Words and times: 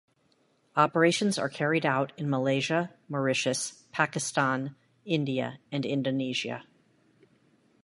Operations 0.75 1.37
are 1.37 1.47
carried 1.47 1.85
out 1.85 2.11
in 2.17 2.27
Malaysia, 2.27 2.91
Mauritius, 3.07 3.83
Pakistan, 3.91 4.75
India 5.05 5.59
and 5.71 5.85
Indonesia. 5.85 6.63